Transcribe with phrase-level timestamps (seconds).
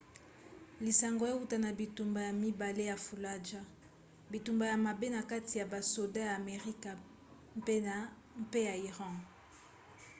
[0.85, 3.65] lisango euta na bitumba ya mibale ya fallujah
[4.31, 6.91] bitumba ya mabe na kati ya basoda ya amerika
[8.43, 9.15] mpe ya iran